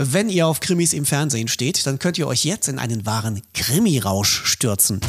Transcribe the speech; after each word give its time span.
Wenn 0.00 0.28
ihr 0.28 0.46
auf 0.46 0.60
Krimis 0.60 0.92
im 0.92 1.04
Fernsehen 1.04 1.48
steht, 1.48 1.84
dann 1.84 1.98
könnt 1.98 2.18
ihr 2.18 2.28
euch 2.28 2.44
jetzt 2.44 2.68
in 2.68 2.78
einen 2.78 3.04
wahren 3.04 3.42
Krimirausch 3.52 4.44
stürzen. 4.44 5.00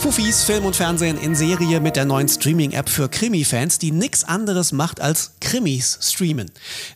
Fufis 0.00 0.44
Film 0.44 0.64
und 0.64 0.74
Fernsehen 0.74 1.18
in 1.18 1.34
Serie 1.34 1.78
mit 1.78 1.94
der 1.94 2.06
neuen 2.06 2.26
Streaming-App 2.26 2.88
für 2.88 3.10
Krimi-Fans, 3.10 3.78
die 3.78 3.92
nichts 3.92 4.24
anderes 4.24 4.72
macht 4.72 4.98
als 4.98 5.32
Krimis 5.42 5.98
streamen. 6.00 6.50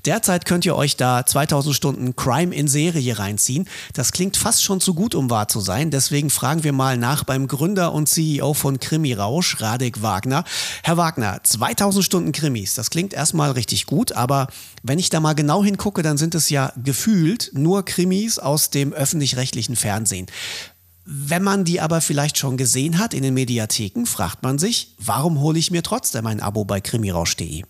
Derzeit 0.07 0.47
könnt 0.47 0.65
ihr 0.65 0.75
euch 0.75 0.97
da 0.97 1.27
2000 1.27 1.77
Stunden 1.77 2.17
Crime 2.17 2.55
in 2.55 2.67
Serie 2.67 3.19
reinziehen. 3.19 3.69
Das 3.93 4.11
klingt 4.13 4.39
fast 4.39 4.65
schon 4.65 4.81
zu 4.81 4.95
gut, 4.95 5.15
um 5.15 5.29
wahr 5.29 5.49
zu 5.49 5.61
sein. 5.61 5.91
Deswegen 5.91 6.31
fragen 6.31 6.65
wir 6.65 6.73
mal 6.73 6.97
nach 6.97 7.25
beim 7.25 7.47
Gründer 7.47 7.93
und 7.93 8.09
CEO 8.09 8.55
von 8.55 8.81
Krimi 8.81 9.13
Rausch, 9.13 9.61
Radek 9.61 10.01
Wagner. 10.01 10.43
Herr 10.83 10.97
Wagner, 10.97 11.41
2000 11.43 12.03
Stunden 12.03 12.33
Krimis, 12.33 12.75
das 12.75 12.89
klingt 12.89 13.13
erstmal 13.13 13.51
richtig 13.51 13.85
gut, 13.85 14.13
aber 14.13 14.49
wenn 14.83 14.99
ich 14.99 15.11
da 15.11 15.21
mal 15.21 15.35
genau 15.35 15.63
hingucke, 15.63 16.03
dann 16.03 16.17
sind 16.17 16.35
es 16.35 16.49
ja 16.49 16.73
gefühlt 16.83 17.51
nur 17.53 17.85
Krimis 17.85 18.39
aus 18.39 18.71
dem 18.71 18.95
öffentlich-rechtlichen 18.95 19.77
Fernsehen. 19.77 20.27
Wenn 21.05 21.43
man 21.43 21.65
die 21.65 21.81
aber 21.81 22.01
vielleicht 22.01 22.39
schon 22.39 22.57
gesehen 22.57 22.99
hat 22.99 23.13
in 23.13 23.23
den 23.23 23.35
Mediatheken, 23.35 24.07
fragt 24.07 24.43
man 24.43 24.59
sich, 24.59 24.95
warum 24.99 25.41
hole 25.41 25.59
ich 25.59 25.71
mir 25.71 25.83
trotzdem 25.83 26.27
ein 26.27 26.41
Abo 26.41 26.65
bei 26.65 26.81
krimirausch.de? 26.81 27.63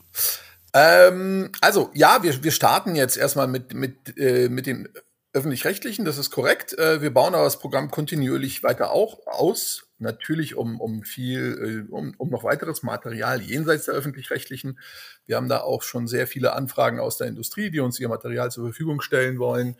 Ähm, 0.72 1.50
also 1.60 1.90
ja, 1.94 2.22
wir, 2.22 2.42
wir 2.44 2.52
starten 2.52 2.94
jetzt 2.94 3.16
erstmal 3.16 3.48
mit, 3.48 3.74
mit, 3.74 4.16
äh, 4.18 4.48
mit 4.48 4.66
den 4.66 4.88
öffentlich-rechtlichen, 5.32 6.04
das 6.04 6.16
ist 6.16 6.30
korrekt. 6.30 6.78
Äh, 6.78 7.02
wir 7.02 7.12
bauen 7.12 7.34
aber 7.34 7.44
das 7.44 7.58
Programm 7.58 7.90
kontinuierlich 7.90 8.62
weiter 8.62 8.92
auch 8.92 9.26
aus. 9.26 9.88
Natürlich 9.98 10.54
um, 10.54 10.80
um 10.80 11.02
viel, 11.02 11.86
äh, 11.88 11.92
um, 11.92 12.14
um 12.18 12.30
noch 12.30 12.44
weiteres 12.44 12.82
Material 12.84 13.40
jenseits 13.40 13.86
der 13.86 13.94
öffentlich-rechtlichen. 13.94 14.78
Wir 15.26 15.36
haben 15.36 15.48
da 15.48 15.60
auch 15.60 15.82
schon 15.82 16.06
sehr 16.06 16.28
viele 16.28 16.52
Anfragen 16.52 17.00
aus 17.00 17.18
der 17.18 17.26
Industrie, 17.26 17.70
die 17.70 17.80
uns 17.80 17.98
ihr 17.98 18.08
Material 18.08 18.50
zur 18.50 18.64
Verfügung 18.64 19.00
stellen 19.00 19.38
wollen. 19.38 19.76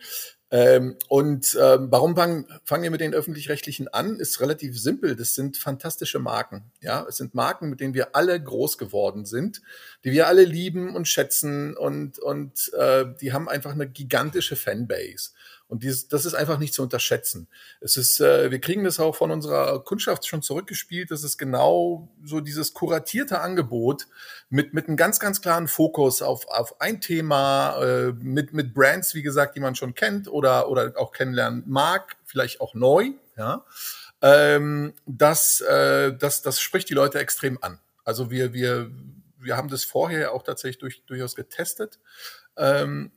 Ähm, 0.51 0.97
und 1.09 1.59
ähm, 1.61 1.89
warum 1.91 2.15
fangen, 2.15 2.47
fangen 2.64 2.84
wir 2.84 2.91
mit 2.91 3.00
den 3.00 3.14
öffentlich-rechtlichen 3.14 3.89
an? 3.89 4.20
Ist 4.20 4.41
relativ 4.41 4.78
simpel. 4.78 5.17
Das 5.17 5.34
sind 5.34 5.56
fantastische 5.56 6.19
Marken. 6.19 6.70
Ja, 6.81 7.05
es 7.09 7.17
sind 7.17 7.34
Marken, 7.34 7.70
mit 7.70 7.81
denen 7.81 7.95
wir 7.95 8.14
alle 8.14 8.41
groß 8.41 8.78
geworden 8.78 9.25
sind, 9.25 9.62
die 10.05 10.12
wir 10.12 10.28
alle 10.28 10.45
lieben 10.45 10.95
und 10.95 11.09
schätzen 11.09 11.77
und 11.77 12.19
und 12.19 12.72
äh, 12.75 13.06
die 13.20 13.33
haben 13.33 13.48
einfach 13.48 13.72
eine 13.72 13.89
gigantische 13.89 14.56
Fanbase. 14.56 15.31
Und 15.67 15.83
dieses, 15.83 16.09
das 16.09 16.27
ist 16.27 16.34
einfach 16.34 16.59
nicht 16.59 16.75
zu 16.75 16.83
unterschätzen. 16.83 17.48
Es 17.81 17.97
ist, 17.97 18.20
äh, 18.20 18.51
wir 18.51 18.61
kriegen 18.61 18.84
das 18.84 19.01
auch 19.01 19.17
von 19.17 19.31
unserer 19.31 19.83
Kundschaft 19.83 20.27
schon 20.27 20.43
zurückgespielt. 20.43 21.11
Das 21.11 21.25
ist 21.25 21.39
genau 21.39 22.09
so 22.23 22.41
dieses 22.41 22.75
kuratierte 22.75 23.41
Angebot 23.41 24.06
mit, 24.51 24.75
mit 24.75 24.89
einem 24.89 24.97
ganz, 24.97 25.19
ganz 25.21 25.41
klaren 25.41 25.67
Fokus 25.67 26.21
auf, 26.21 26.47
auf 26.48 26.81
ein 26.81 27.01
Thema, 27.01 27.83
äh, 27.83 28.12
mit, 28.12 28.53
mit 28.53 28.75
Brands, 28.75 29.15
wie 29.15 29.23
gesagt, 29.23 29.56
die 29.56 29.61
man 29.61 29.75
schon 29.75 29.95
kennt 29.95 30.29
oder, 30.29 30.69
oder 30.69 30.93
auch 30.97 31.12
kennenlernen 31.12 31.65
mag, 31.67 32.17
vielleicht 32.25 32.61
auch 32.61 32.75
neu, 32.75 33.12
ja. 33.37 33.65
Ähm, 34.21 34.95
das, 35.06 35.61
äh, 35.61 36.17
das, 36.17 36.43
das 36.43 36.61
spricht 36.61 36.89
die 36.89 36.95
Leute 36.95 37.19
extrem 37.19 37.59
an. 37.62 37.78
Also 38.05 38.31
wir, 38.31 38.53
wir, 38.53 38.91
wir 39.39 39.56
haben 39.56 39.69
das 39.69 39.84
vorher 39.84 40.33
auch 40.33 40.43
tatsächlich 40.43 40.78
durch, 40.78 41.03
durchaus 41.06 41.34
getestet. 41.34 41.99
Ähm, 42.56 43.12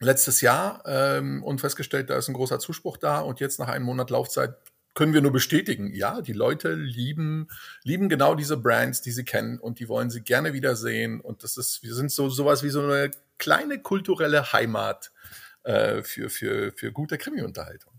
letztes 0.00 0.40
Jahr 0.40 0.82
ähm, 0.86 1.42
und 1.42 1.60
festgestellt, 1.60 2.10
da 2.10 2.16
ist 2.16 2.28
ein 2.28 2.34
großer 2.34 2.58
Zuspruch 2.58 2.96
da 2.96 3.20
und 3.20 3.40
jetzt 3.40 3.58
nach 3.58 3.68
einem 3.68 3.84
Monat 3.84 4.10
Laufzeit 4.10 4.54
können 4.94 5.12
wir 5.12 5.20
nur 5.20 5.32
bestätigen, 5.32 5.94
ja, 5.94 6.20
die 6.20 6.32
Leute 6.32 6.74
lieben, 6.74 7.48
lieben 7.84 8.08
genau 8.08 8.34
diese 8.34 8.56
Brands, 8.56 9.00
die 9.00 9.12
sie 9.12 9.24
kennen 9.24 9.58
und 9.58 9.78
die 9.78 9.88
wollen 9.88 10.10
sie 10.10 10.22
gerne 10.22 10.52
wiedersehen 10.52 11.20
und 11.20 11.44
das 11.44 11.56
ist, 11.56 11.82
wir 11.82 11.94
sind 11.94 12.10
so 12.10 12.28
sowas 12.28 12.62
wie 12.62 12.70
so 12.70 12.82
eine 12.82 13.10
kleine 13.38 13.80
kulturelle 13.80 14.52
Heimat 14.52 15.12
äh, 15.62 16.02
für, 16.02 16.30
für, 16.30 16.72
für 16.72 16.92
gute 16.92 17.18
Krimi-Unterhaltung. 17.18 17.92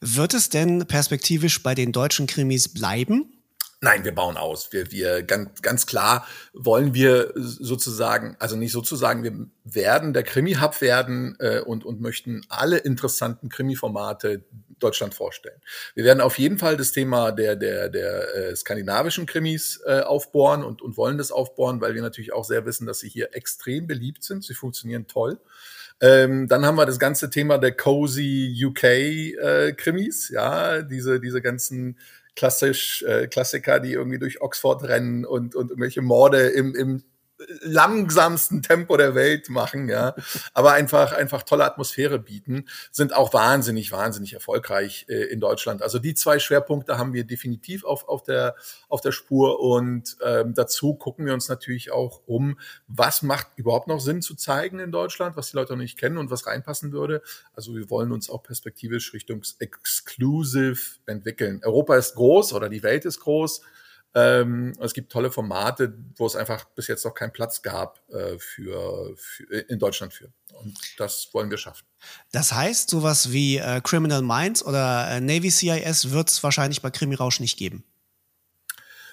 Wird 0.00 0.34
es 0.34 0.48
denn 0.48 0.86
perspektivisch 0.86 1.62
bei 1.62 1.74
den 1.74 1.92
deutschen 1.92 2.26
Krimis 2.26 2.72
bleiben? 2.72 3.41
Nein, 3.84 4.04
wir 4.04 4.14
bauen 4.14 4.36
aus. 4.36 4.72
Wir, 4.72 4.92
wir 4.92 5.24
ganz, 5.24 5.60
ganz 5.60 5.86
klar 5.86 6.24
wollen 6.52 6.94
wir 6.94 7.32
sozusagen, 7.34 8.36
also 8.38 8.54
nicht 8.54 8.70
sozusagen, 8.70 9.24
wir 9.24 9.48
werden 9.64 10.12
der 10.12 10.22
Krimi-Hub 10.22 10.80
werden 10.80 11.34
äh, 11.40 11.58
und, 11.58 11.84
und 11.84 12.00
möchten 12.00 12.46
alle 12.48 12.78
interessanten 12.78 13.48
Krimi-Formate 13.48 14.44
Deutschland 14.78 15.14
vorstellen. 15.14 15.60
Wir 15.96 16.04
werden 16.04 16.20
auf 16.20 16.38
jeden 16.38 16.58
Fall 16.58 16.76
das 16.76 16.92
Thema 16.92 17.32
der, 17.32 17.56
der, 17.56 17.88
der 17.88 18.34
äh, 18.36 18.54
skandinavischen 18.54 19.26
Krimis 19.26 19.80
äh, 19.84 20.02
aufbohren 20.02 20.62
und, 20.62 20.80
und 20.80 20.96
wollen 20.96 21.18
das 21.18 21.32
aufbohren, 21.32 21.80
weil 21.80 21.96
wir 21.96 22.02
natürlich 22.02 22.32
auch 22.32 22.44
sehr 22.44 22.64
wissen, 22.64 22.86
dass 22.86 23.00
sie 23.00 23.08
hier 23.08 23.34
extrem 23.34 23.88
beliebt 23.88 24.22
sind. 24.22 24.44
Sie 24.44 24.54
funktionieren 24.54 25.08
toll. 25.08 25.40
Ähm, 26.00 26.46
dann 26.46 26.64
haben 26.64 26.76
wir 26.76 26.86
das 26.86 27.00
ganze 27.00 27.30
Thema 27.30 27.58
der 27.58 27.76
cozy 27.76 28.64
UK 28.64 28.84
äh, 28.84 29.72
Krimis, 29.76 30.28
ja, 30.30 30.82
diese 30.82 31.20
diese 31.20 31.40
ganzen 31.40 31.96
klassisch 32.34 33.02
äh, 33.02 33.26
Klassiker, 33.26 33.80
die 33.80 33.92
irgendwie 33.92 34.18
durch 34.18 34.40
Oxford 34.40 34.84
rennen 34.84 35.24
und, 35.24 35.54
und 35.54 35.70
irgendwelche 35.70 36.02
Morde 36.02 36.48
im, 36.48 36.74
im 36.74 37.02
langsamsten 37.62 38.62
Tempo 38.62 38.96
der 38.96 39.14
Welt 39.14 39.48
machen, 39.50 39.88
ja, 39.88 40.14
aber 40.54 40.72
einfach 40.72 41.12
einfach 41.12 41.42
tolle 41.42 41.64
Atmosphäre 41.64 42.18
bieten, 42.18 42.66
sind 42.90 43.14
auch 43.14 43.32
wahnsinnig 43.32 43.92
wahnsinnig 43.92 44.34
erfolgreich 44.34 45.06
äh, 45.08 45.24
in 45.24 45.40
Deutschland. 45.40 45.82
Also 45.82 45.98
die 45.98 46.14
zwei 46.14 46.38
Schwerpunkte 46.38 46.98
haben 46.98 47.12
wir 47.12 47.24
definitiv 47.24 47.84
auf 47.84 48.08
auf 48.08 48.22
der 48.22 48.56
auf 48.88 49.00
der 49.00 49.12
Spur 49.12 49.60
und 49.60 50.16
ähm, 50.24 50.54
dazu 50.54 50.94
gucken 50.94 51.26
wir 51.26 51.34
uns 51.34 51.48
natürlich 51.48 51.90
auch 51.90 52.20
um, 52.26 52.58
was 52.88 53.22
macht 53.22 53.48
überhaupt 53.56 53.88
noch 53.88 54.00
Sinn 54.00 54.22
zu 54.22 54.34
zeigen 54.34 54.78
in 54.78 54.92
Deutschland, 54.92 55.36
was 55.36 55.50
die 55.50 55.56
Leute 55.56 55.72
noch 55.72 55.80
nicht 55.80 55.98
kennen 55.98 56.18
und 56.18 56.30
was 56.30 56.46
reinpassen 56.46 56.92
würde. 56.92 57.22
Also 57.54 57.74
wir 57.74 57.90
wollen 57.90 58.12
uns 58.12 58.30
auch 58.30 58.42
perspektivisch 58.42 59.12
Richtung 59.12 59.42
Exclusive 59.58 60.80
entwickeln. 61.06 61.60
Europa 61.64 61.96
ist 61.96 62.14
groß 62.14 62.52
oder 62.52 62.68
die 62.68 62.82
Welt 62.82 63.04
ist 63.04 63.20
groß 63.20 63.62
ähm, 64.14 64.74
es 64.78 64.92
gibt 64.92 65.10
tolle 65.10 65.30
Formate, 65.30 65.94
wo 66.16 66.26
es 66.26 66.36
einfach 66.36 66.64
bis 66.74 66.86
jetzt 66.86 67.04
noch 67.04 67.14
keinen 67.14 67.32
Platz 67.32 67.62
gab 67.62 68.00
äh, 68.10 68.38
für, 68.38 69.16
für, 69.16 69.44
in 69.44 69.78
Deutschland 69.78 70.12
für. 70.12 70.30
Und 70.52 70.78
das 70.98 71.30
wollen 71.32 71.50
wir 71.50 71.56
schaffen. 71.56 71.86
Das 72.30 72.52
heißt, 72.52 72.90
sowas 72.90 73.32
wie 73.32 73.56
äh, 73.56 73.80
Criminal 73.80 74.20
Minds 74.20 74.62
oder 74.64 75.08
äh, 75.10 75.20
Navy 75.20 75.50
CIS 75.50 76.10
wird 76.10 76.28
es 76.28 76.42
wahrscheinlich 76.42 76.82
bei 76.82 76.90
Krimi 76.90 77.14
Rausch 77.14 77.40
nicht 77.40 77.56
geben. 77.56 77.84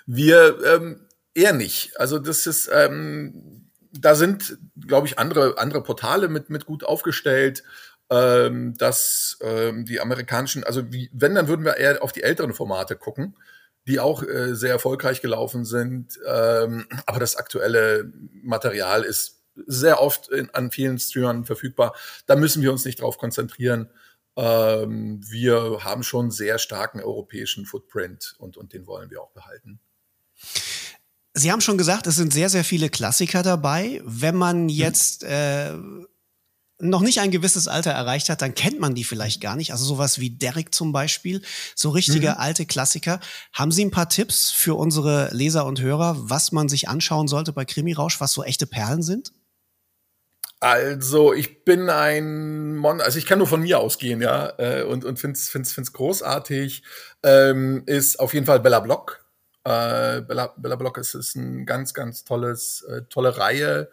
Wir 0.06 0.58
ähm, 0.66 1.08
eher 1.34 1.54
nicht. 1.54 1.98
Also 1.98 2.20
das 2.20 2.46
ist, 2.46 2.70
ähm, 2.74 3.70
da 3.92 4.16
sind, 4.16 4.58
glaube 4.86 5.08
ich, 5.08 5.18
andere 5.18 5.58
andere 5.58 5.82
Portale 5.82 6.28
mit 6.28 6.50
mit 6.50 6.66
gut 6.66 6.84
aufgestellt. 6.84 7.64
Ähm, 8.12 8.76
dass 8.76 9.38
ähm, 9.40 9.86
die 9.86 10.00
amerikanischen, 10.00 10.64
also 10.64 10.92
wie, 10.92 11.12
wenn, 11.14 11.36
dann 11.36 11.48
würden 11.48 11.64
wir 11.64 11.78
eher 11.78 12.02
auf 12.02 12.12
die 12.12 12.24
älteren 12.24 12.56
Formate 12.56 12.96
gucken 12.96 13.36
die 13.88 14.00
auch 14.00 14.24
äh, 14.24 14.56
sehr 14.56 14.72
erfolgreich 14.72 15.22
gelaufen 15.22 15.66
sind. 15.66 16.20
Ähm, 16.28 16.88
aber 17.06 17.20
das 17.20 17.36
aktuelle 17.36 18.12
Material 18.44 19.04
ist 19.04 19.42
sehr 19.68 20.02
oft 20.02 20.30
in, 20.30 20.50
an 20.52 20.72
vielen 20.72 21.00
Streamern 21.00 21.46
verfügbar. 21.46 21.96
Da 22.26 22.36
müssen 22.36 22.62
wir 22.62 22.72
uns 22.72 22.86
nicht 22.86 23.02
drauf 23.02 23.18
konzentrieren. 23.18 23.90
Ähm, 24.36 25.22
wir 25.28 25.84
haben 25.84 26.04
schon 26.04 26.32
sehr 26.32 26.60
starken 26.60 27.02
europäischen 27.02 27.66
Footprint 27.66 28.36
und, 28.38 28.58
und 28.58 28.74
den 28.74 28.88
wollen 28.88 29.10
wir 29.10 29.22
auch 29.22 29.32
behalten. 29.32 29.80
Sie 31.34 31.52
haben 31.52 31.62
schon 31.62 31.78
gesagt, 31.78 32.08
es 32.08 32.16
sind 32.16 32.34
sehr, 32.34 32.50
sehr 32.50 32.64
viele 32.64 32.90
Klassiker 32.90 33.44
dabei. 33.44 34.02
Wenn 34.04 34.36
man 34.36 34.70
jetzt 34.70 35.24
äh, 35.24 35.74
noch 36.80 37.02
nicht 37.02 37.20
ein 37.20 37.32
gewisses 37.32 37.68
Alter 37.68 37.92
erreicht 37.92 38.30
hat, 38.30 38.42
dann 38.42 38.56
kennt 38.56 38.80
man 38.80 38.96
die 38.96 39.04
vielleicht 39.04 39.42
gar 39.42 39.56
nicht. 39.56 39.72
Also 39.72 39.86
sowas 39.86 40.20
wie 40.20 40.30
Derek 40.30 40.74
zum 40.74 40.92
Beispiel, 40.92 41.42
so 41.76 41.90
richtige 41.90 42.30
mhm. 42.30 42.36
alte 42.38 42.66
Klassiker. 42.66 43.20
Haben 43.54 43.72
Sie 43.72 43.84
ein 43.84 43.92
paar 43.92 44.10
Tipps 44.10 44.52
für 44.52 44.76
unsere 44.76 45.30
Leser 45.34 45.66
und 45.66 45.82
Hörer, 45.82 46.16
was 46.18 46.52
man 46.52 46.70
sich 46.70 46.88
anschauen 46.88 47.28
sollte 47.28 47.52
bei 47.52 47.66
Krimi 47.66 47.94
Rausch, 47.94 48.22
was 48.22 48.32
so 48.32 48.44
echte 48.44 48.66
Perlen 48.66 49.04
sind? 49.04 49.34
Also 50.62 51.34
ich 51.34 51.64
bin 51.64 51.90
ein 51.90 52.76
Mon 52.76 53.00
also 53.00 53.18
ich 53.18 53.26
kann 53.26 53.38
nur 53.38 53.48
von 53.48 53.62
mir 53.62 53.80
ausgehen, 53.80 54.22
ja, 54.22 54.52
äh, 54.58 54.84
und 54.84 55.06
und 55.06 55.18
find's 55.18 55.50
find's 55.50 55.72
find's 55.72 55.94
großartig. 55.94 56.84
Ähm, 57.24 57.84
ist 57.86 58.20
auf 58.20 58.34
jeden 58.34 58.46
Fall 58.46 58.60
Bella 58.60 58.82
Block. 58.82 59.26
Äh, 59.64 60.22
Bella, 60.22 60.54
Bella 60.58 60.76
Block 60.76 60.98
ist, 60.98 61.14
ist 61.14 61.36
ein 61.36 61.66
ganz 61.66 61.94
ganz 61.94 62.26
tolles 62.26 62.82
äh, 62.82 63.04
tolle 63.10 63.38
Reihe 63.38 63.90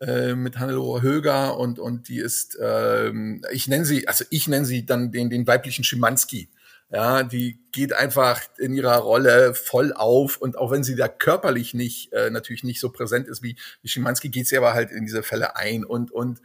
äh, 0.00 0.34
mit 0.34 0.58
Hannelore 0.58 1.02
Höger 1.02 1.58
und, 1.58 1.78
und 1.78 2.08
die 2.08 2.18
ist, 2.18 2.58
ähm, 2.60 3.42
ich 3.52 3.68
nenne 3.68 3.84
sie, 3.84 4.08
also 4.08 4.24
ich 4.30 4.48
nenne 4.48 4.64
sie 4.64 4.86
dann 4.86 5.12
den, 5.12 5.30
den 5.30 5.46
weiblichen 5.46 5.84
Schimanski. 5.84 6.48
Ja, 6.92 7.22
die 7.22 7.60
geht 7.70 7.92
einfach 7.92 8.40
in 8.58 8.74
ihrer 8.74 8.96
Rolle 8.96 9.54
voll 9.54 9.92
auf 9.92 10.38
und 10.38 10.58
auch 10.58 10.72
wenn 10.72 10.82
sie 10.82 10.96
da 10.96 11.06
körperlich 11.06 11.72
nicht, 11.72 12.12
äh, 12.12 12.30
natürlich 12.30 12.64
nicht 12.64 12.80
so 12.80 12.90
präsent 12.90 13.28
ist 13.28 13.42
wie, 13.42 13.56
wie 13.82 13.88
Schimanski, 13.88 14.28
geht 14.28 14.48
sie 14.48 14.56
aber 14.56 14.74
halt 14.74 14.90
in 14.90 15.04
diese 15.04 15.22
Fälle 15.22 15.54
ein 15.54 15.84
und, 15.84 16.10
und 16.10 16.40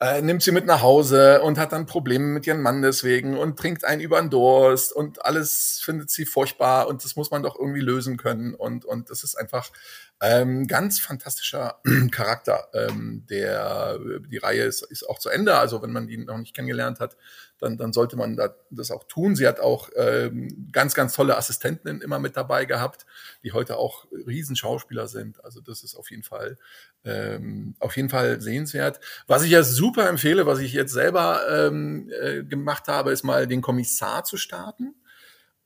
äh, 0.00 0.20
nimmt 0.22 0.42
sie 0.42 0.52
mit 0.52 0.66
nach 0.66 0.82
Hause 0.82 1.40
und 1.42 1.58
hat 1.58 1.72
dann 1.72 1.86
Probleme 1.86 2.26
mit 2.26 2.46
ihrem 2.46 2.60
Mann 2.60 2.82
deswegen 2.82 3.36
und 3.38 3.58
trinkt 3.58 3.84
einen 3.84 4.00
über 4.00 4.20
den 4.20 4.28
Durst 4.28 4.92
und 4.92 5.24
alles 5.24 5.80
findet 5.82 6.10
sie 6.10 6.26
furchtbar 6.26 6.86
und 6.86 7.02
das 7.04 7.16
muss 7.16 7.30
man 7.30 7.42
doch 7.42 7.58
irgendwie 7.58 7.80
lösen 7.80 8.16
können 8.16 8.54
und, 8.54 8.84
und 8.84 9.10
das 9.10 9.24
ist 9.24 9.36
einfach 9.36 9.70
Ähm, 10.26 10.66
ganz 10.66 11.00
fantastischer 11.00 11.80
Charakter. 12.10 12.68
Ähm, 12.72 13.26
der, 13.28 13.98
die 14.26 14.38
Reihe 14.38 14.62
ist, 14.62 14.80
ist 14.82 15.06
auch 15.06 15.18
zu 15.18 15.28
Ende. 15.28 15.58
Also 15.58 15.82
wenn 15.82 15.92
man 15.92 16.06
die 16.06 16.16
noch 16.16 16.38
nicht 16.38 16.54
kennengelernt 16.54 16.98
hat, 16.98 17.18
dann, 17.58 17.76
dann 17.76 17.92
sollte 17.92 18.16
man 18.16 18.40
das 18.70 18.90
auch 18.90 19.04
tun. 19.04 19.36
Sie 19.36 19.46
hat 19.46 19.60
auch 19.60 19.90
ähm, 19.96 20.70
ganz, 20.72 20.94
ganz 20.94 21.12
tolle 21.12 21.36
Assistenten 21.36 22.00
immer 22.00 22.18
mit 22.20 22.38
dabei 22.38 22.64
gehabt, 22.64 23.04
die 23.42 23.52
heute 23.52 23.76
auch 23.76 24.06
Riesenschauspieler 24.26 25.08
sind. 25.08 25.44
Also 25.44 25.60
das 25.60 25.82
ist 25.82 25.94
auf 25.94 26.10
jeden 26.10 26.22
Fall 26.22 26.56
ähm, 27.04 27.74
auf 27.78 27.94
jeden 27.94 28.08
Fall 28.08 28.40
sehenswert. 28.40 29.00
Was 29.26 29.42
ich 29.42 29.50
ja 29.50 29.62
super 29.62 30.08
empfehle, 30.08 30.46
was 30.46 30.60
ich 30.60 30.72
jetzt 30.72 30.94
selber 30.94 31.42
ähm, 31.50 32.10
äh, 32.18 32.44
gemacht 32.44 32.88
habe, 32.88 33.12
ist 33.12 33.24
mal 33.24 33.46
den 33.46 33.60
Kommissar 33.60 34.24
zu 34.24 34.38
starten. 34.38 34.94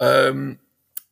Ähm, 0.00 0.58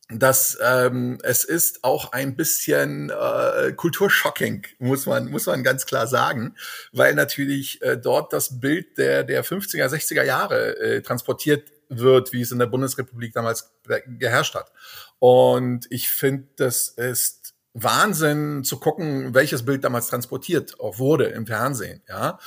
dass 0.09 0.57
ähm, 0.63 1.17
es 1.23 1.43
ist 1.43 1.83
auch 1.83 2.13
ein 2.13 2.37
bisschen 2.37 3.09
äh, 3.09 3.73
kulturschocking, 3.73 4.65
muss 4.79 5.05
man, 5.05 5.29
muss 5.29 5.47
man 5.47 5.63
ganz 5.63 5.85
klar 5.85 6.07
sagen, 6.07 6.55
weil 6.93 7.13
natürlich 7.13 7.81
äh, 7.81 7.97
dort 7.97 8.31
das 8.31 8.59
Bild 8.59 8.97
der, 8.97 9.23
der 9.23 9.43
50er, 9.43 9.87
60er 9.87 10.23
Jahre 10.23 10.77
äh, 10.79 11.01
transportiert 11.01 11.71
wird, 11.89 12.31
wie 12.31 12.41
es 12.41 12.51
in 12.51 12.59
der 12.59 12.67
Bundesrepublik 12.67 13.33
damals 13.33 13.73
geherrscht 13.85 14.55
hat. 14.55 14.71
Und 15.19 15.87
ich 15.89 16.09
finde, 16.09 16.47
das 16.55 16.89
ist 16.89 17.53
Wahnsinn 17.73 18.63
zu 18.63 18.79
gucken, 18.79 19.33
welches 19.33 19.65
Bild 19.65 19.83
damals 19.83 20.07
transportiert 20.07 20.79
auch 20.79 20.99
wurde 20.99 21.25
im 21.25 21.45
Fernsehen, 21.45 22.01
ja. 22.07 22.39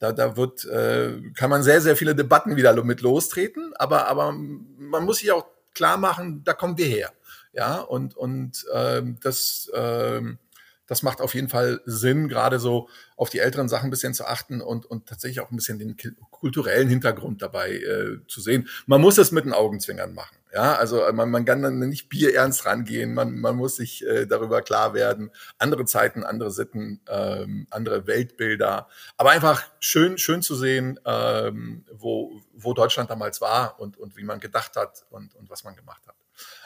Da, 0.00 0.12
da 0.12 0.36
wird, 0.36 0.64
äh, 0.66 1.20
kann 1.34 1.50
man 1.50 1.64
sehr, 1.64 1.80
sehr 1.80 1.96
viele 1.96 2.14
Debatten 2.14 2.54
wieder 2.54 2.72
mit 2.84 3.00
lostreten, 3.00 3.72
aber, 3.74 4.06
aber 4.06 4.30
man 4.32 5.04
muss 5.04 5.18
sich 5.18 5.32
auch 5.32 5.44
klar 5.78 5.96
machen, 5.96 6.42
da 6.44 6.52
kommen 6.52 6.76
wir 6.76 6.86
her. 6.86 7.12
Ja, 7.52 7.78
und, 7.78 8.16
und 8.16 8.66
ähm, 8.74 9.16
das, 9.22 9.70
ähm, 9.74 10.38
das 10.86 11.02
macht 11.02 11.20
auf 11.20 11.34
jeden 11.34 11.48
Fall 11.48 11.80
Sinn, 11.86 12.28
gerade 12.28 12.58
so 12.58 12.88
auf 13.16 13.30
die 13.30 13.38
älteren 13.38 13.68
Sachen 13.68 13.86
ein 13.86 13.90
bisschen 13.90 14.12
zu 14.12 14.26
achten 14.26 14.60
und, 14.60 14.86
und 14.86 15.06
tatsächlich 15.06 15.40
auch 15.40 15.50
ein 15.50 15.56
bisschen 15.56 15.78
den 15.78 15.96
kulturellen 16.30 16.88
Hintergrund 16.88 17.42
dabei 17.42 17.74
äh, 17.74 18.18
zu 18.26 18.40
sehen. 18.40 18.68
Man 18.86 19.00
muss 19.00 19.18
es 19.18 19.30
mit 19.30 19.44
den 19.44 19.52
Augenzwingern 19.52 20.14
machen. 20.14 20.36
Ja, 20.52 20.76
also 20.76 21.02
äh, 21.02 21.12
man, 21.12 21.30
man 21.30 21.44
kann 21.44 21.62
dann 21.62 21.78
nicht 21.78 22.08
bierernst 22.08 22.64
rangehen, 22.64 23.12
man, 23.12 23.38
man 23.38 23.56
muss 23.56 23.76
sich 23.76 24.06
äh, 24.06 24.26
darüber 24.26 24.62
klar 24.62 24.94
werden. 24.94 25.30
Andere 25.58 25.84
Zeiten, 25.84 26.24
andere 26.24 26.50
Sitten, 26.50 27.00
ähm, 27.08 27.66
andere 27.70 28.06
Weltbilder. 28.06 28.88
Aber 29.16 29.30
einfach 29.30 29.64
schön, 29.78 30.16
schön 30.16 30.40
zu 30.40 30.54
sehen, 30.54 30.98
ähm, 31.04 31.84
wo, 31.92 32.40
wo 32.54 32.72
Deutschland 32.72 33.10
damals 33.10 33.40
war 33.40 33.78
und, 33.78 33.98
und 33.98 34.16
wie 34.16 34.24
man 34.24 34.40
gedacht 34.40 34.76
hat 34.76 35.04
und, 35.10 35.34
und 35.34 35.50
was 35.50 35.64
man 35.64 35.76
gemacht 35.76 36.06
hat. 36.06 36.14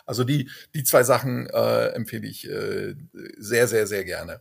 Also 0.07 0.25
die, 0.25 0.51
die 0.75 0.85
zwei 0.85 1.03
Sachen 1.03 1.49
äh, 1.49 1.89
empfehle 1.89 2.27
ich 2.27 2.49
äh, 2.49 2.95
sehr, 3.37 3.67
sehr, 3.69 3.87
sehr 3.87 4.05
gerne. 4.05 4.41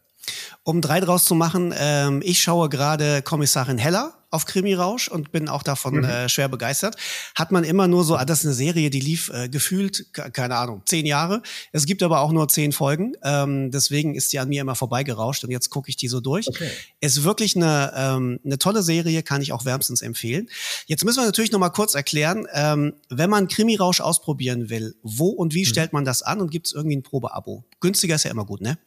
Um 0.64 0.82
drei 0.82 1.00
draus 1.00 1.26
zu 1.26 1.34
machen, 1.34 1.74
ähm, 1.76 2.22
ich 2.24 2.42
schaue 2.42 2.70
gerade 2.70 3.22
Kommissarin 3.24 3.78
Heller 3.78 4.20
auf 4.31 4.45
Krimi 4.45 4.74
Rausch 4.74 5.10
und 5.10 5.31
bin 5.31 5.50
auch 5.50 5.62
davon 5.62 5.98
mhm. 5.98 6.04
äh, 6.06 6.30
schwer 6.30 6.48
begeistert. 6.48 6.95
Hat 7.36 7.51
man 7.51 7.63
immer 7.63 7.88
nur 7.88 8.04
so, 8.04 8.16
ah, 8.16 8.25
das 8.25 8.39
ist 8.39 8.45
eine 8.45 8.54
Serie, 8.56 8.89
die 8.89 9.01
lief 9.01 9.30
äh, 9.30 9.50
gefühlt, 9.50 10.07
keine 10.13 10.56
Ahnung, 10.56 10.81
zehn 10.86 11.06
Jahre. 11.06 11.42
Es 11.72 11.86
gibt 11.86 12.01
aber 12.01 12.22
auch 12.22 12.31
nur 12.31 12.48
zehn 12.48 12.72
Folgen. 12.72 13.13
Ähm, 13.24 13.72
deswegen 13.72 14.16
ist 14.16 14.31
die 14.33 14.39
an 14.39 14.50
mir 14.50 14.62
immer 14.62 14.75
vorbeigerauscht 14.75 15.44
und 15.44 15.51
jetzt 15.51 15.69
gucke 15.69 15.89
ich 15.89 15.98
die 15.98 16.07
so 16.07 16.22
durch. 16.22 16.48
Okay. 16.48 16.69
Ist 17.01 17.24
wirklich 17.24 17.56
eine, 17.56 17.94
ähm, 17.95 18.39
eine 18.45 18.57
tolle 18.57 18.83
Serie, 18.83 19.22
kann 19.22 19.42
ich 19.42 19.51
auch 19.51 19.66
wärmstens 19.66 20.01
empfehlen. 20.01 20.50
Jetzt 20.88 21.04
müssen 21.04 21.19
wir 21.19 21.25
natürlich 21.25 21.51
noch 21.51 21.60
mal 21.60 21.69
kurz 21.69 21.94
erklären, 21.94 22.48
ähm, 22.54 22.94
wenn 23.10 23.30
man 23.30 23.50
Krimi 23.50 23.75
Rausch 23.75 24.00
ausprobieren 24.00 24.69
will, 24.69 24.95
wo 25.04 25.28
und 25.28 25.54
wie 25.54 25.62
mhm. 25.62 25.69
stellt 25.69 25.94
man 25.94 26.06
das 26.06 26.24
an 26.24 26.39
und 26.39 26.51
gibt 26.51 26.68
es 26.68 26.74
irgendwie 26.74 26.95
ein 26.95 27.04
Probeabo? 27.04 27.66
Günstiger 27.81 28.16
ist 28.16 28.24
ja 28.24 28.31
immer 28.31 28.45
gut, 28.45 28.62
ne? 28.62 28.78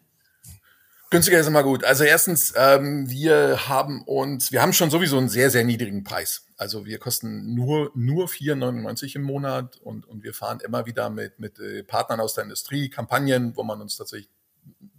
Günstiger 1.14 1.38
ist 1.38 1.46
immer 1.46 1.62
gut. 1.62 1.84
Also 1.84 2.02
erstens, 2.02 2.52
ähm, 2.56 3.08
wir 3.08 3.68
haben 3.68 4.02
uns, 4.02 4.50
wir 4.50 4.60
haben 4.60 4.72
schon 4.72 4.90
sowieso 4.90 5.16
einen 5.16 5.28
sehr, 5.28 5.48
sehr 5.48 5.62
niedrigen 5.62 6.02
Preis. 6.02 6.48
Also 6.56 6.86
wir 6.86 6.98
kosten 6.98 7.54
nur, 7.54 7.92
nur 7.94 8.26
4,99 8.26 9.14
im 9.14 9.22
Monat 9.22 9.76
und, 9.76 10.08
und 10.08 10.24
wir 10.24 10.34
fahren 10.34 10.58
immer 10.58 10.86
wieder 10.86 11.10
mit, 11.10 11.38
mit 11.38 11.60
äh, 11.60 11.84
Partnern 11.84 12.18
aus 12.18 12.34
der 12.34 12.42
Industrie, 12.42 12.90
Kampagnen, 12.90 13.56
wo 13.56 13.62
man 13.62 13.80
uns 13.80 13.96
tatsächlich 13.96 14.28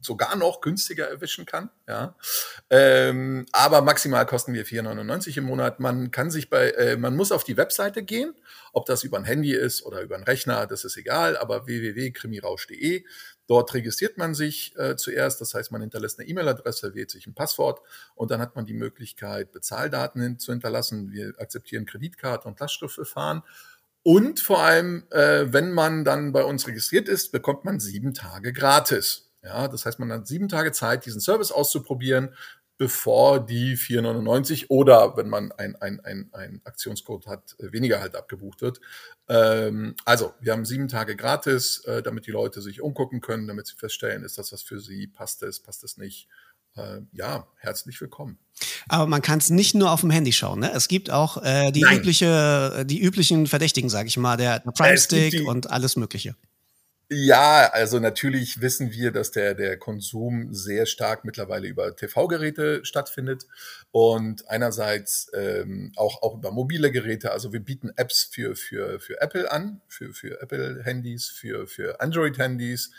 sogar 0.06 0.36
noch 0.36 0.62
günstiger 0.62 1.08
erwischen 1.08 1.46
kann. 1.46 1.70
Ja. 1.88 2.16
Ähm, 2.70 3.46
aber 3.52 3.82
maximal 3.82 4.26
kosten 4.26 4.54
wir 4.54 4.66
4,99 4.66 5.38
im 5.38 5.46
Monat. 5.46 5.80
Man 5.80 6.12
kann 6.12 6.32
sich 6.32 6.50
bei, 6.50 6.70
äh, 6.72 6.98
man 6.98 7.16
muss 7.16 7.32
auf 7.32 7.44
die 7.44 7.58
Webseite 7.58 8.04
gehen, 8.04 8.34
ob 8.74 8.86
das 8.86 9.04
über 9.04 9.18
ein 9.18 9.26
Handy 9.26 9.54
ist 9.54 9.86
oder 9.86 10.02
über 10.02 10.16
einen 10.16 10.24
Rechner, 10.24 10.68
das 10.68 10.86
ist 10.86 10.98
egal, 10.98 11.38
aber 11.38 11.66
www.krimirausch.de. 11.66 13.04
Dort 13.48 13.74
registriert 13.74 14.18
man 14.18 14.34
sich 14.34 14.76
äh, 14.78 14.96
zuerst, 14.96 15.40
das 15.40 15.54
heißt, 15.54 15.72
man 15.72 15.82
hinterlässt 15.82 16.20
eine 16.20 16.28
E-Mail-Adresse, 16.28 16.96
wählt 16.96 17.12
sich 17.12 17.28
ein 17.28 17.36
Passwort 17.36 17.82
und 18.16 18.32
dann 18.32 18.42
hat 18.42 18.56
man 18.56 18.66
die 18.66 18.74
Möglichkeit, 18.74 19.52
Bezahldaten 19.52 20.22
hin 20.22 20.40
zu 20.40 20.52
hinterlassen. 20.52 21.12
Wir 21.12 21.34
akzeptieren 21.38 21.86
Kreditkarte 21.86 22.48
und 22.48 22.60
Lastschriftverfahren. 22.60 23.44
Und 24.08 24.40
vor 24.40 24.62
allem, 24.62 25.08
äh, 25.10 25.52
wenn 25.52 25.72
man 25.72 26.06
dann 26.06 26.32
bei 26.32 26.44
uns 26.44 26.68
registriert 26.68 27.10
ist, 27.10 27.32
bekommt 27.32 27.66
man 27.66 27.80
sieben 27.80 28.14
Tage 28.14 28.54
gratis. 28.54 29.25
Ja, 29.46 29.68
das 29.68 29.86
heißt, 29.86 30.00
man 30.00 30.12
hat 30.12 30.28
sieben 30.28 30.50
Tage 30.50 30.72
Zeit, 30.72 31.06
diesen 31.06 31.22
Service 31.22 31.52
auszuprobieren 31.52 32.36
bevor 32.78 33.40
die 33.40 33.78
4,99 33.78 34.66
oder 34.68 35.16
wenn 35.16 35.30
man 35.30 35.52
ein, 35.54 35.76
ein, 35.78 36.00
ein, 36.02 36.30
ein 36.34 36.62
Aktionscode 36.66 37.28
hat, 37.28 37.56
äh, 37.60 37.72
weniger 37.72 38.02
halt 38.02 38.16
abgebucht 38.16 38.62
wird. 38.62 38.82
Ähm, 39.30 39.96
also, 40.04 40.34
wir 40.42 40.52
haben 40.52 40.66
sieben 40.66 40.88
Tage 40.88 41.16
gratis, 41.16 41.80
äh, 41.86 42.04
damit 42.04 42.28
die 42.28 42.32
Leute 42.32 42.62
sich 42.62 42.82
umgucken 42.82 43.22
können, 43.22 43.48
damit 43.48 43.68
sie 43.68 43.76
feststellen, 43.76 44.24
ist 44.24 44.38
das 44.38 44.52
was 44.52 44.62
für 44.62 44.80
sie, 44.80 45.08
passt 45.08 45.42
es, 45.44 45.62
passt 45.62 45.84
es 45.84 45.98
nicht. 45.98 46.28
Äh, 46.76 47.02
ja, 47.14 47.48
herzlich 47.58 48.00
willkommen. 48.02 48.38
Aber 48.90 49.08
man 49.08 49.22
kann 49.22 49.40
es 49.40 49.50
nicht 49.50 49.76
nur 49.76 49.92
auf 49.92 50.02
dem 50.02 50.10
Handy 50.10 50.34
schauen. 50.34 50.60
Ne? 50.60 50.72
Es 50.74 50.90
gibt 50.90 51.10
auch 51.10 51.42
äh, 51.42 51.72
die, 51.72 51.86
übliche, 51.90 52.84
die 52.86 53.02
üblichen 53.02 53.48
Verdächtigen, 53.48 53.90
sage 53.90 54.10
ich 54.10 54.18
mal, 54.18 54.36
der, 54.36 54.60
der 54.60 54.72
Prime 54.72 54.98
Stick 54.98 55.48
und 55.48 55.70
alles 55.72 55.96
Mögliche. 55.96 56.36
Ja, 57.10 57.70
also 57.72 58.00
natürlich 58.00 58.62
wissen 58.62 58.92
wir, 58.92 59.12
dass 59.12 59.30
der, 59.30 59.54
der 59.54 59.78
Konsum 59.78 60.56
sehr 60.56 60.88
stark 60.88 61.24
mittlerweile 61.24 61.68
über 61.68 61.96
TV-Geräte 61.96 62.84
stattfindet 62.84 63.46
und 63.92 64.50
einerseits 64.50 65.30
ähm, 65.36 65.92
auch, 65.98 66.24
auch 66.24 66.36
über 66.36 66.50
mobile 66.52 66.92
Geräte. 66.92 67.32
Also 67.32 67.54
wir 67.54 67.60
bieten 67.60 67.92
Apps 67.96 68.24
für, 68.24 68.56
für, 68.56 69.00
für 69.00 69.22
Apple 69.22 69.52
an, 69.52 69.82
für, 69.88 70.14
für 70.14 70.42
Apple-Handys, 70.42 71.30
für, 71.30 71.68
für 71.68 72.02
Android-Handys, 72.02 72.90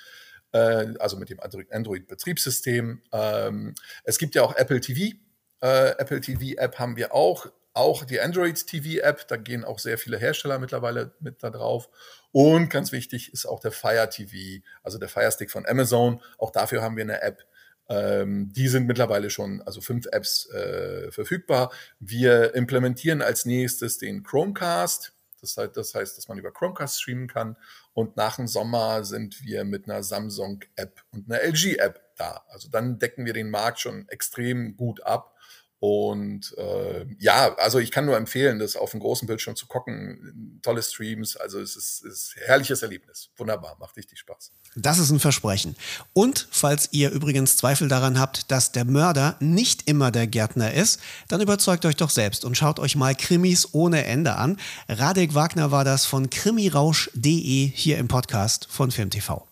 äh, 0.53 0.95
also 1.01 1.17
mit 1.17 1.31
dem 1.31 1.41
Android-Betriebssystem. 1.41 3.03
Ähm, 3.13 3.75
es 4.05 4.19
gibt 4.19 4.37
ja 4.37 4.43
auch 4.43 4.55
Apple 4.55 4.81
TV. 4.81 5.17
Äh, 5.61 5.97
Apple 5.99 6.21
TV-App 6.21 6.79
haben 6.79 6.97
wir 6.97 7.13
auch 7.13 7.47
auch 7.77 8.05
die 8.05 8.21
Android 8.21 8.67
TV 8.67 9.03
App, 9.03 9.29
da 9.29 9.37
gehen 9.37 9.65
auch 9.65 9.79
sehr 9.79 9.99
viele 9.99 10.19
Hersteller 10.19 10.59
mittlerweile 10.59 11.13
mit 11.21 11.43
da 11.43 11.51
drauf. 11.51 11.89
Und 12.33 12.71
ganz 12.71 12.91
wichtig 12.93 13.33
ist 13.33 13.47
auch 13.47 13.61
der 13.61 13.73
Fire 13.73 14.09
TV, 14.09 14.65
also 14.83 14.99
der 14.99 15.09
Fire 15.09 15.31
Stick 15.31 15.51
von 15.51 15.67
Amazon. 15.67 16.21
Auch 16.39 16.51
dafür 16.51 16.83
haben 16.83 16.97
wir 16.97 17.05
eine 17.05 17.23
App. 17.23 17.45
Ähm, 17.89 18.53
die 18.53 18.69
sind 18.69 18.87
mittlerweile 18.87 19.31
schon, 19.31 19.63
also 19.63 19.81
fünf 19.81 20.07
Apps 20.11 20.51
äh, 20.51 21.11
verfügbar. 21.13 21.71
Wir 22.01 22.55
implementieren 22.55 23.23
als 23.23 23.45
nächstes 23.45 23.99
den 23.99 24.23
Chromecast. 24.23 25.13
Das 25.41 25.57
heißt, 25.57 25.77
das 25.77 25.95
heißt, 25.95 26.17
dass 26.17 26.29
man 26.29 26.39
über 26.39 26.53
Chromecast 26.53 27.01
streamen 27.01 27.29
kann. 27.29 27.57
Und 27.93 28.17
nach 28.17 28.37
dem 28.37 28.49
Sommer 28.49 29.05
sind 29.05 29.45
wir 29.45 29.65
mit 29.65 29.85
einer 29.85 30.03
Samsung-App 30.03 31.03
und 31.13 31.31
einer 31.31 31.43
LG-App 31.43 32.01
da. 32.17 32.43
Also 32.49 32.69
dann 32.69 32.99
decken 32.99 33.27
wir 33.27 33.33
den 33.33 33.51
Markt 33.51 33.81
schon 33.81 34.09
extrem 34.09 34.77
gut 34.77 35.03
ab. 35.03 35.36
Und 35.79 36.55
äh, 36.57 37.05
ja, 37.19 37.55
also 37.57 37.79
ich 37.79 37.91
kann 37.91 38.07
nur 38.07 38.17
empfehlen, 38.17 38.59
das 38.59 38.77
auf 38.77 38.93
dem 38.93 39.01
großen 39.01 39.27
Bildschirm 39.27 39.57
zu 39.57 39.67
gucken. 39.67 40.59
Tolle 40.63 40.83
Streams, 40.83 41.37
also 41.37 41.61
es 41.61 41.77
ist, 41.77 42.05
es 42.05 42.15
ist 42.15 42.37
herrliches 42.47 42.83
Erlebnis. 42.83 43.31
Wunderbar, 43.37 43.77
macht 43.79 43.97
richtig 43.97 44.19
Spaß. 44.19 44.53
Das 44.75 44.99
ist 44.99 45.11
ein 45.11 45.21
Versprechen. 45.21 45.77
Und 46.15 46.49
falls 46.51 46.89
ihr 46.93 47.11
übrigens 47.11 47.59
Zweifel 47.59 47.89
daran 47.89 48.19
habt, 48.19 48.51
dass 48.51 48.73
der 48.73 48.87
Mörder 48.87 49.37
nicht 49.41 49.87
immer 49.87 50.11
der 50.11 50.27
Gärtner 50.27 50.73
ist, 50.73 51.01
dann 51.29 51.43
überzeugt 51.43 51.85
euch 51.85 51.97
doch 51.97 52.11
selbst 52.11 52.45
und 52.45 52.57
schaut 52.57 52.79
euch 52.79 52.97
mal 52.97 53.15
Krimis 53.15 53.69
ohne 53.73 54.07
Ende 54.07 54.37
an. 54.37 54.59
Radek 54.89 55.35
Wagner 55.35 55.71
war 55.71 55.85
das 55.85 56.07
von 56.07 56.31
krimirausch.de 56.31 57.71
hier 57.75 57.99
im 57.99 58.09
Podcast 58.09 58.67
von 58.71 58.91
FilmTV. 58.91 59.47